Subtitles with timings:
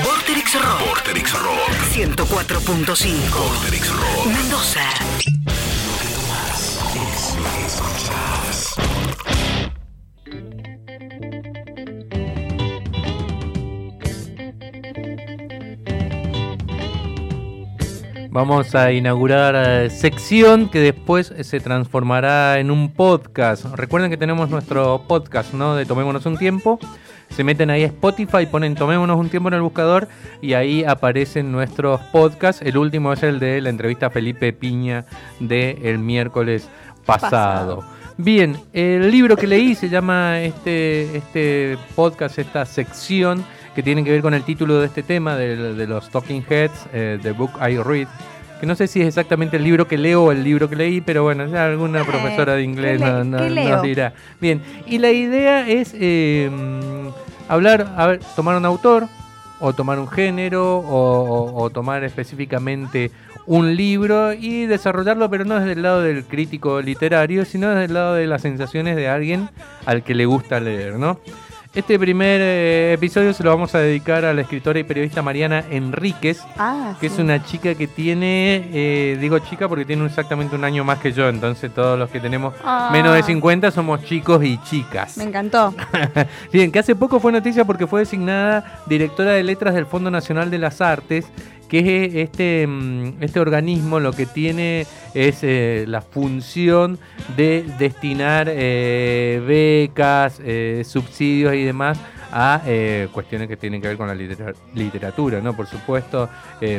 [0.00, 0.88] Vorterix Rock.
[0.88, 1.70] Vorterix Rock.
[1.92, 3.36] 104.5.
[3.36, 4.26] Vorterix Rock.
[4.26, 4.80] Mendoza.
[18.30, 23.66] Vamos a inaugurar eh, sección que después se transformará en un podcast.
[23.74, 25.76] Recuerden que tenemos nuestro podcast, ¿no?
[25.76, 26.78] De Tomémonos un tiempo.
[27.36, 30.06] Se meten ahí a Spotify, ponen Tomémonos un tiempo en el buscador
[30.40, 32.60] y ahí aparecen nuestros podcasts.
[32.62, 35.04] El último es el de la entrevista a Felipe Piña
[35.40, 36.68] del miércoles
[37.06, 37.76] pasado.
[37.78, 37.84] Pasado.
[38.18, 43.42] Bien, el libro que leí se llama este, este podcast, esta sección
[43.74, 46.86] que tiene que ver con el título de este tema, de, de los Talking Heads,
[46.92, 48.06] eh, The Book I Read,
[48.60, 51.00] que no sé si es exactamente el libro que leo o el libro que leí,
[51.00, 54.12] pero bueno, ya alguna Eh, profesora de inglés ¿qué le- no- no- qué nos dirá.
[54.40, 56.50] Bien, y la idea es eh,
[57.52, 59.08] hablar, a ver, tomar un autor,
[59.60, 63.12] o tomar un género, o, tomar específicamente
[63.46, 67.94] un libro y desarrollarlo, pero no desde el lado del crítico literario, sino desde el
[67.94, 69.48] lado de las sensaciones de alguien
[69.86, 71.20] al que le gusta leer, ¿no?
[71.74, 75.64] Este primer eh, episodio se lo vamos a dedicar a la escritora y periodista Mariana
[75.70, 80.64] Enríquez, Ah, que es una chica que tiene, eh, digo chica porque tiene exactamente un
[80.64, 82.90] año más que yo, entonces todos los que tenemos Ah.
[82.92, 85.16] menos de 50 somos chicos y chicas.
[85.16, 85.74] Me encantó.
[86.52, 90.50] Bien, que hace poco fue noticia porque fue designada directora de letras del Fondo Nacional
[90.50, 91.24] de las Artes,
[91.72, 96.98] que es este, mm, este organismo lo que tiene es eh, la función
[97.34, 101.98] de destinar eh, becas, eh, subsidios y demás
[102.30, 102.62] a
[103.12, 105.54] cuestiones que tienen que ver con la litera- literatura, ¿no?
[105.54, 106.30] Por supuesto,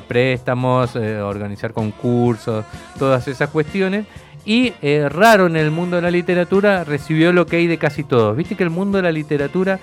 [0.08, 2.66] préstamos, organizar concursos,
[2.98, 4.08] todas esas cuestiones.
[4.46, 4.74] Y
[5.10, 8.36] raro en el mundo de la literatura recibió lo que hay de casi todos.
[8.36, 9.80] Viste que el mundo de la literatura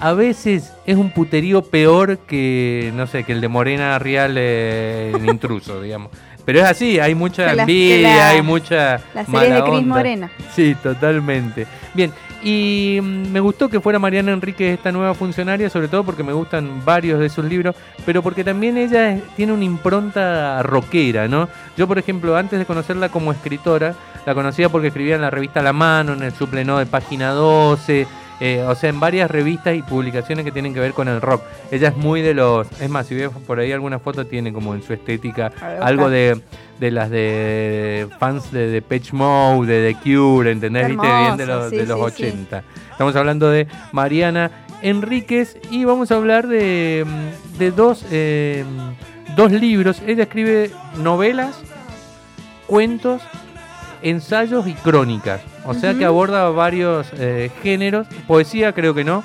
[0.00, 5.12] a veces es un puterío peor que, no sé, que el de Morena Real eh,
[5.14, 6.10] en intruso, digamos.
[6.44, 9.00] Pero es así, hay mucha la- envidia, la- hay mucha.
[9.14, 9.86] La serie mala de Cris.
[9.86, 10.30] Morena.
[10.54, 11.66] Sí, totalmente.
[11.94, 12.12] Bien,
[12.42, 16.32] y mm, me gustó que fuera Mariana Enríquez esta nueva funcionaria, sobre todo porque me
[16.32, 21.48] gustan varios de sus libros, pero porque también ella es- tiene una impronta rockera, ¿no?
[21.76, 23.94] Yo, por ejemplo, antes de conocerla como escritora,
[24.26, 28.06] la conocía porque escribía en la revista La Mano, en el suplenó de Página 12,
[28.40, 31.42] eh, o sea, en varias revistas y publicaciones que tienen que ver con el rock.
[31.70, 32.66] Ella es muy de los...
[32.80, 36.08] Es más, si ves por ahí alguna foto, tiene como en su estética ver, algo
[36.08, 36.40] de,
[36.80, 40.88] de las de fans de Depeche Mode, de The Cure, ¿entendés?
[40.88, 42.64] Viste, bien de los, sí, de los sí, 80.
[42.92, 47.04] Estamos hablando de Mariana Enríquez y vamos a hablar de,
[47.58, 48.64] de dos, eh,
[49.36, 50.00] dos libros.
[50.06, 51.60] Ella escribe novelas,
[52.66, 53.20] cuentos,
[54.02, 55.40] ensayos y crónicas.
[55.64, 58.06] O sea que aborda varios eh, géneros.
[58.26, 59.22] Poesía creo que no.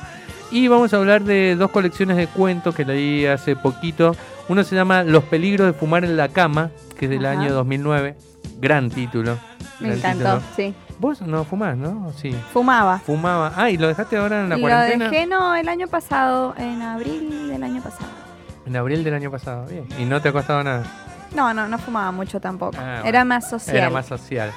[0.51, 4.15] Y vamos a hablar de dos colecciones de cuentos que leí hace poquito.
[4.47, 7.39] Uno se llama Los peligros de fumar en la cama, que es del Ajá.
[7.39, 8.15] año 2009.
[8.59, 9.37] Gran título.
[9.79, 10.53] Me gran encantó, título.
[10.55, 10.73] sí.
[10.97, 12.13] Vos no fumás, ¿no?
[12.15, 12.33] Sí.
[12.53, 12.99] Fumaba.
[12.99, 13.51] Fumaba.
[13.57, 15.09] Ah, y lo dejaste ahora en la Lo cuarentena.
[15.09, 18.07] dejé no el año pasado, en abril del año pasado.
[18.65, 19.65] En abril del año pasado.
[19.67, 19.85] Bien.
[19.99, 20.83] Y no te ha costado nada.
[21.35, 22.77] No, no, no fumaba mucho tampoco.
[22.79, 23.75] Ah, Era más social.
[23.75, 24.51] Era más social.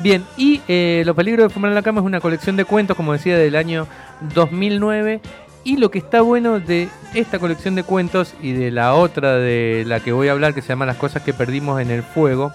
[0.00, 2.96] Bien, y eh, Los peligros de fumar en la cama es una colección de cuentos,
[2.96, 3.86] como decía, del año
[4.34, 5.20] 2009.
[5.66, 9.84] Y lo que está bueno de esta colección de cuentos y de la otra de
[9.86, 12.52] la que voy a hablar, que se llama Las cosas que perdimos en el fuego,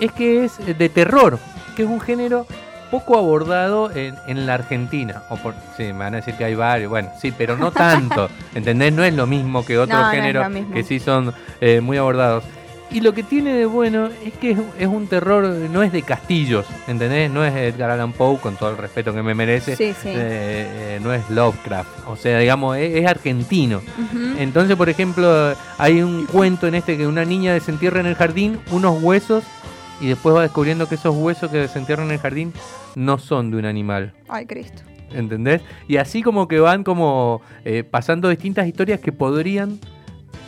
[0.00, 1.38] es que es de terror,
[1.76, 2.46] que es un género
[2.90, 5.22] poco abordado en, en la Argentina.
[5.30, 8.28] O por, sí, me van a decir que hay varios, bueno, sí, pero no tanto,
[8.54, 8.92] ¿entendés?
[8.92, 12.44] No es lo mismo que otros No, géneros lo que sí son eh, muy abordados.
[12.92, 16.02] Y lo que tiene de bueno es que es, es un terror, no es de
[16.02, 17.30] castillos, ¿entendés?
[17.30, 19.76] No es Edgar Allan Poe, con todo el respeto que me merece.
[19.76, 20.08] Sí, sí.
[20.08, 23.80] eh, eh, no es Lovecraft, o sea, digamos, es, es argentino.
[24.38, 28.58] Entonces, por ejemplo, hay un cuento en este que una niña desentierra en el jardín
[28.70, 29.44] unos huesos
[30.00, 32.52] y después va descubriendo que esos huesos que desentierran en el jardín
[32.94, 34.12] no son de un animal.
[34.28, 34.82] Ay, Cristo.
[35.12, 35.62] ¿Entendés?
[35.88, 39.78] Y así como que van como eh, pasando distintas historias que podrían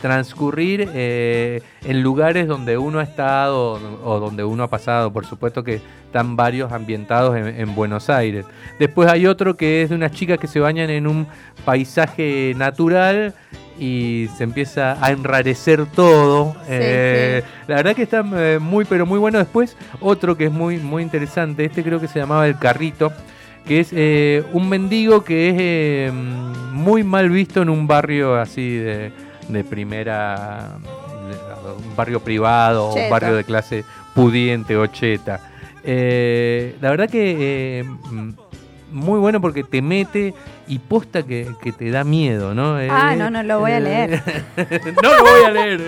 [0.01, 5.11] transcurrir eh, en lugares donde uno ha estado o donde uno ha pasado.
[5.11, 8.45] Por supuesto que están varios ambientados en, en Buenos Aires.
[8.79, 11.27] Después hay otro que es de unas chicas que se bañan en un
[11.65, 13.33] paisaje natural
[13.77, 16.55] y se empieza a enrarecer todo.
[16.69, 19.39] Eh, La verdad que está eh, muy pero muy bueno.
[19.39, 23.11] Después otro que es muy, muy interesante, este creo que se llamaba El Carrito
[23.65, 26.11] que es eh, un mendigo que es eh,
[26.71, 29.11] muy mal visto en un barrio así de,
[29.47, 30.77] de primera,
[31.77, 33.83] un barrio privado, un barrio de clase
[34.13, 35.39] pudiente o cheta.
[35.83, 37.85] Eh, la verdad que eh,
[38.95, 40.33] muy bueno porque te mete
[40.67, 42.75] y posta que, que te da miedo, ¿no?
[42.89, 44.21] Ah, Eh, no, no lo voy a leer.
[45.03, 45.81] no lo voy a leer.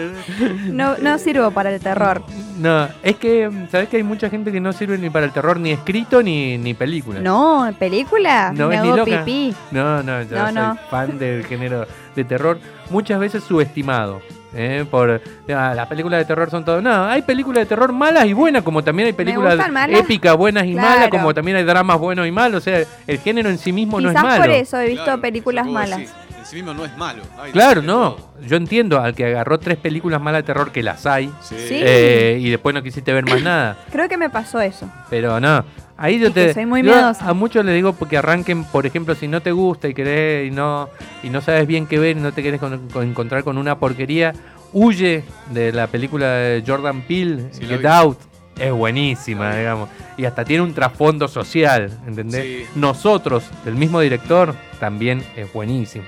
[0.66, 2.22] No, no sirvo para el terror.
[2.60, 5.60] No, es que, ¿sabes que hay mucha gente que no sirve ni para el terror,
[5.60, 7.20] ni escrito, ni, ni película?
[7.22, 9.24] No, película No me ni hago loca.
[9.24, 9.56] pipí.
[9.72, 10.78] No, no, yo No, soy no.
[10.90, 12.60] fan del género de terror,
[12.90, 14.22] muchas veces subestimado.
[14.58, 14.86] ¿Eh?
[14.90, 15.22] Por
[15.56, 16.82] ah, las películas de terror son todo.
[16.82, 19.58] No, hay películas de terror malas y buenas, como también hay películas
[19.90, 20.90] épicas buenas y Claro.
[20.90, 22.58] malas, como también hay dramas buenos y malos.
[22.58, 24.44] O sea, el género en sí mismo no es Quizás malo.
[24.44, 26.00] por eso he visto Claro, películas malas.
[26.00, 27.24] En sí mismo no es malo.
[27.52, 28.18] Claro, no.
[28.42, 31.56] Yo entiendo al que agarró tres películas malas de terror que las hay Sí.
[31.68, 31.80] Sí.
[31.84, 33.78] eh, y después no quisiste ver más nada.
[33.92, 34.90] Creo que me pasó eso.
[35.10, 35.66] Pero no.
[35.98, 36.54] Ahí yo Y que te.
[36.54, 37.28] soy muy yo miedosa.
[37.28, 40.52] a muchos les digo porque arranquen, por ejemplo, si no te gusta y querés y
[40.52, 40.90] no,
[41.24, 43.80] y no sabes bien qué ver y no te querés con- con- encontrar con una
[43.80, 44.34] porquería,
[44.74, 47.86] huye de la película de Jordan Peele, Sí, Get.
[47.86, 48.20] Out.
[48.60, 49.88] Es buenísima, digamos.
[50.18, 52.44] Y hasta tiene un trasfondo social, ¿entendés?
[52.44, 52.66] Sí.
[52.76, 56.06] Nosotros, del mismo director, también es buenísimo.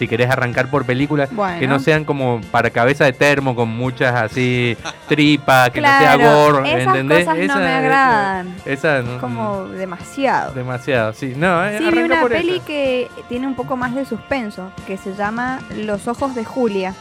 [0.00, 1.60] Si querés arrancar por películas Bueno.
[1.60, 4.74] que no sean como para cabeza de termo con muchas así
[5.08, 7.18] tripas, que claro, no sea gore, esas ¿entendés?
[7.26, 8.56] cosas no Esa- me esa- agradan.
[8.64, 10.54] esa Como demasiado.
[10.54, 11.34] demasiado, sí.
[11.36, 12.64] No, eh, Sí, vi una por peli esa.
[12.64, 16.94] que tiene un poco más de suspenso, que se llama Los ojos de Julia.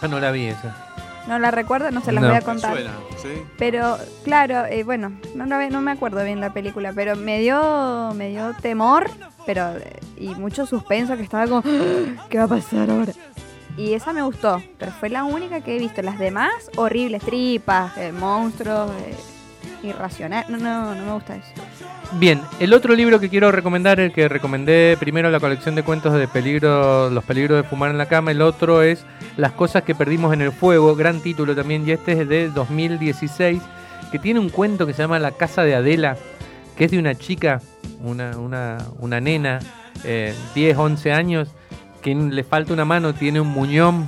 [0.00, 0.74] Ah, no la vi esa.
[1.28, 2.28] No la recuerdo, no se las No.
[2.28, 2.72] voy a contar.
[2.74, 3.28] suena, ¿sí?
[3.58, 7.38] Pero, claro, eh, bueno, no, la ve- no me acuerdo bien la película, pero me
[7.40, 9.08] dio, me dio temor,
[9.46, 13.12] pero eh, y mucho suspenso que estaba como, "Ah, ¿qué va a pasar ahora?
[13.76, 16.02] Y esa me gustó, pero fue la única que he visto.
[16.02, 19.14] Las demás, horribles, tripas, eh, monstruos, eh,
[19.82, 20.44] irracional.
[20.48, 21.48] No, no, no me gusta eso.
[22.18, 26.12] Bien, el otro libro que quiero recomendar, el que recomendé primero la colección de cuentos
[26.14, 29.04] de peligro, los peligros de fumar en la cama, el otro es
[29.36, 33.62] Las cosas que perdimos en el fuego, gran título también, y este es de 2016,
[34.10, 36.16] que tiene un cuento que se llama La casa de Adela,
[36.76, 37.60] que es de una chica,
[38.02, 39.58] una, una, una nena,
[40.04, 41.48] eh, 10, 11 años,
[42.02, 44.06] que le falta una mano, tiene un muñón,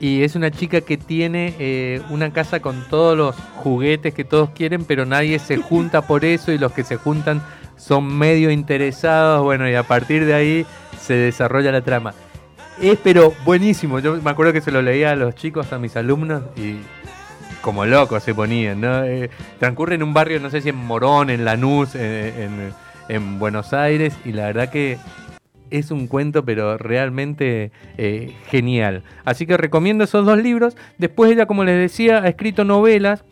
[0.00, 4.50] y es una chica que tiene eh, una casa con todos los juguetes que todos
[4.50, 7.42] quieren, pero nadie se junta por eso y los que se juntan
[7.76, 9.42] son medio interesados.
[9.42, 10.66] Bueno, y a partir de ahí
[11.00, 12.14] se desarrolla la trama.
[12.80, 14.00] Es pero buenísimo.
[14.00, 16.76] Yo me acuerdo que se lo leía a los chicos, a mis alumnos, y
[17.60, 18.80] como locos se ponían.
[18.80, 19.04] ¿no?
[19.04, 22.72] Eh, transcurre en un barrio, no sé si en Morón, en Lanús, en,
[23.08, 24.98] en Buenos Aires, y la verdad que
[25.70, 29.02] es un cuento, pero realmente eh, genial.
[29.24, 30.76] Así que recomiendo esos dos libros.
[30.98, 33.24] Después ella, como les decía, ha escrito novelas.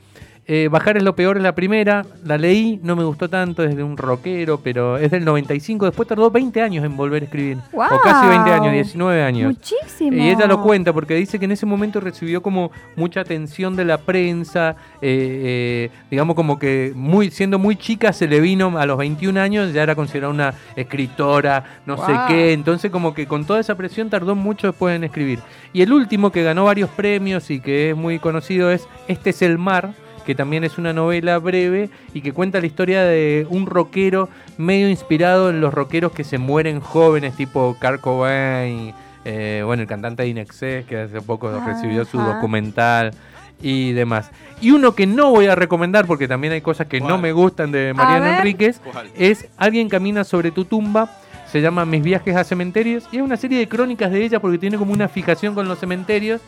[0.44, 3.76] Eh, Bajar es lo peor es la primera, la leí, no me gustó tanto, es
[3.76, 7.58] de un rockero, pero es del 95, después tardó 20 años en volver a escribir.
[7.72, 8.72] O casi 20 años, ¡Guau!
[8.72, 9.54] 19 años.
[9.54, 10.16] Muchísimo.
[10.16, 13.84] Y ella lo cuenta porque dice que en ese momento recibió como mucha atención de
[13.84, 18.84] la prensa, eh, eh, digamos como que muy siendo muy chica se le vino a
[18.84, 23.44] los 21 años, ya era considerada una escritora, no sé qué, entonces como que con
[23.44, 25.38] toda esa presión tardó mucho después en escribir.
[25.72, 29.42] Y el último que ganó varios premios y que es muy conocido es Este es
[29.42, 33.66] el mar, que también es una novela breve y que cuenta la historia de un
[33.66, 34.28] rockero
[34.58, 39.88] medio inspirado en los rockeros que se mueren jóvenes, tipo Kurt Cobain, eh, bueno, el
[39.88, 42.34] cantante de Inexcess, que hace poco recibió su Ajá.
[42.34, 43.12] documental
[43.60, 44.30] y demás.
[44.60, 47.70] Y uno que no voy a recomendar porque también hay cosas que no me gustan
[47.72, 48.34] de Mariana ver.
[48.38, 49.08] Enríquez, ¿Cuál?
[49.16, 51.10] es Alguien camina sobre tu tumba.
[51.50, 54.56] Se llama Mis viajes a cementerios y es una serie de crónicas de ella porque
[54.58, 56.40] tiene como una fijación con los cementerios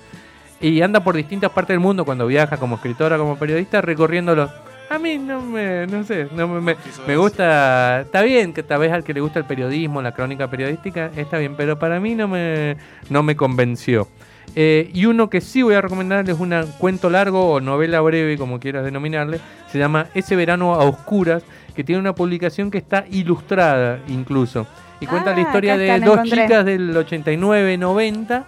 [0.61, 4.51] y anda por distintas partes del mundo cuando viaja como escritora, como periodista, recorriéndolos.
[4.91, 6.77] A mí no me, no sé, no me,
[7.07, 10.49] me, gusta, está bien que tal vez al que le gusta el periodismo, la crónica
[10.49, 12.77] periodística, está bien, pero para mí no me,
[13.09, 14.09] no me convenció.
[14.55, 18.37] Eh, y uno que sí voy a recomendar es un cuento largo o novela breve,
[18.37, 19.41] como quieras denominarle,
[19.71, 21.43] se llama Ese verano a oscuras,
[21.75, 24.67] que tiene una publicación que está ilustrada incluso.
[25.01, 26.43] Y cuenta Ah, la historia de dos encontré.
[26.43, 28.45] chicas del 89-90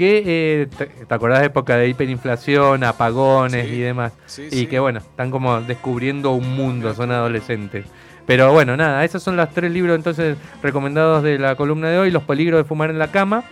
[0.00, 0.22] que,
[0.62, 3.74] eh, te, te acordás de época de hiperinflación, apagones Sí.
[3.74, 4.12] y demás.
[4.26, 4.66] Sí, y sí.
[4.66, 7.84] que bueno, están como descubriendo un mundo, son adolescentes.
[8.26, 12.10] Pero bueno, nada, esos son los tres libros entonces recomendados de la columna de hoy,
[12.10, 13.44] Los peligros de fumar en la cama,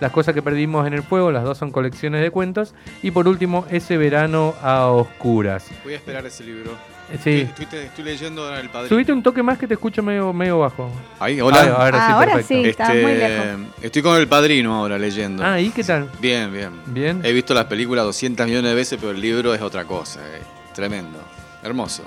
[0.00, 3.26] Las cosas que perdimos en el fuego, las dos son colecciones de cuentos, y por
[3.26, 5.68] último, Ese verano a oscuras.
[5.84, 6.72] Voy a esperar ese libro.
[7.12, 7.30] Eh, Sí.
[7.42, 8.88] Estoy, estoy- estoy leyendo ahora El Padrino.
[8.88, 10.90] Subite un toque más que te escucho medio, medio bajo.
[11.20, 11.60] Ahí, Ah, hola.
[11.76, 12.62] ahora sí, Ahora sí.
[12.64, 13.46] está muy lejos.
[13.82, 15.44] Estoy con El Padrino ahora leyendo.
[15.44, 16.08] Ah, ¿y qué tal?
[16.20, 16.70] Bien, bien.
[16.86, 17.20] Bien.
[17.22, 20.20] He visto las películas 200 millones de veces, pero el libro es otra cosa.
[20.20, 20.40] eh.
[20.74, 21.18] Tremendo.
[21.62, 22.02] Hermoso.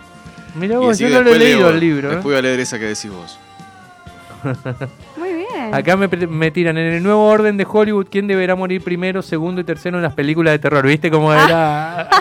[0.55, 2.07] Mira vos, yo no lo he leído leo- el libro.
[2.09, 2.15] ¿eh?
[2.15, 3.37] Después voy a leer esa que decís vos.
[5.67, 5.75] Bien.
[5.75, 9.61] Acá me, me tiran en el nuevo orden de Hollywood, ¿quién deberá morir primero, segundo
[9.61, 10.85] y tercero en las películas de terror?
[10.85, 12.09] ¿Viste cómo era?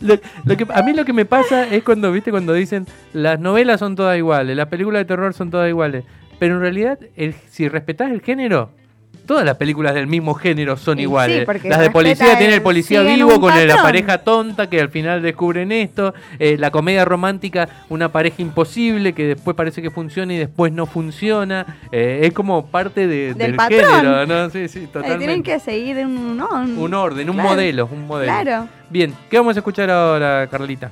[0.00, 3.40] Lo, lo que, a mí lo que me pasa es cuando, viste, cuando dicen las
[3.40, 6.04] novelas son todas iguales, las películas de terror son todas iguales.
[6.38, 8.70] Pero en realidad, el- si respetás el género,
[9.28, 11.46] todas las películas del mismo género son Y iguales.
[11.64, 15.22] las de policía tiene el policía vivo un con la pareja tonta que al final
[15.22, 16.14] descubren esto.
[16.38, 20.86] eh, la comedia romántica, una pareja imposible que después parece que funciona y después no
[20.86, 21.78] funciona.
[21.92, 23.80] eh, es como parte de- Del del patrón.
[23.84, 24.50] género, ¿no?
[24.50, 25.18] Sí, sí, Ahí totalmente.
[25.18, 28.32] tienen que seguir un, no, Un orden, un modelo, un modelo.
[28.32, 28.68] Claro.
[28.90, 30.90] Bien, ¿qué vamos a escuchar ahora, Carlita?